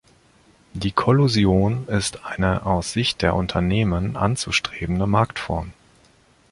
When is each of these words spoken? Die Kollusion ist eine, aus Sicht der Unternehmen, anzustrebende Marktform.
Die 0.73 0.91
Kollusion 0.93 1.87
ist 1.87 2.25
eine, 2.25 2.65
aus 2.65 2.91
Sicht 2.91 3.21
der 3.21 3.35
Unternehmen, 3.35 4.17
anzustrebende 4.17 5.05
Marktform. 5.05 5.73